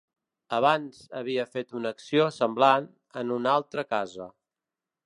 [0.59, 2.89] Abans havia fet una acció semblant
[3.23, 4.33] en una altra casa.